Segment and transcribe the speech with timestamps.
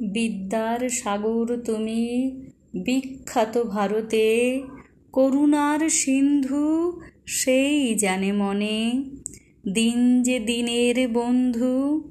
[0.00, 2.30] বিদ্যার সাগর তুমি
[2.74, 4.62] বিখ্যাত ভারতে।
[5.12, 8.92] করুণার সিন্ধু সেই জানে মনে।
[9.68, 12.02] দিন যে দিনের বন্ধু,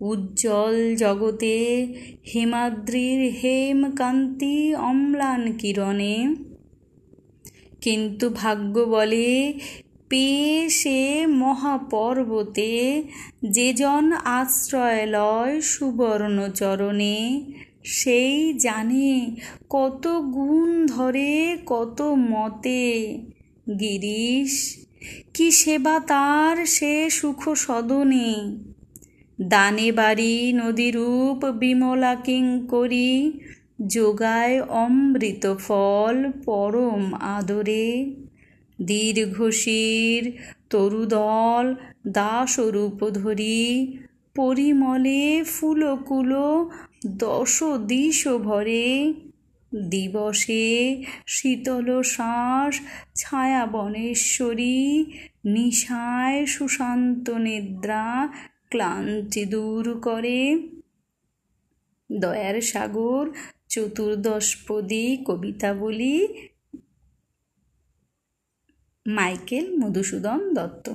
[0.00, 1.86] উজ্জ্বল জগতে
[2.34, 6.34] হিমাদ্রির হেমকান্তি অম্লান কিরণে।
[7.80, 9.54] কিন্তু ভাগ্য বলে
[10.12, 13.02] পেয়ে সে মহাপর্বতে
[13.50, 17.18] যেজন আশ্রয় লয় সুবর্ণ চরণে
[17.92, 19.36] সেই জানে
[19.70, 20.04] কত
[20.34, 21.32] গুণ ধরে,
[21.66, 22.84] কত মতে।
[23.80, 24.52] গিরিশ,
[25.34, 28.30] কি সেবা তার সে সুখ সদনে
[29.38, 33.12] দানে বাড়ি নদীরূপ বিমলা কিঙ্করী,
[33.86, 37.88] যোগায় অমৃত ফল পরম আদরে।
[38.80, 40.38] দীর্ঘশির,
[40.70, 41.74] তরুদল
[42.08, 43.96] দাসরূপ ধরি
[44.34, 46.32] পরিমলে, ফুলকুল
[47.06, 49.12] দশ দিশ ভরে
[49.88, 52.80] দিবসে, শীতল শ্বাস
[53.14, 55.04] ছায়া বনেশ্বরী
[55.44, 58.28] নিশায় সুশান্ত নিদ্রা,
[58.70, 60.62] ক্লান্তি দূর করে।
[62.12, 63.30] দয়ার সাগর
[63.68, 66.28] চতুর্দশপদী কবিতা বলি
[69.06, 70.86] মাইকেল মধুসূদন দত্ত।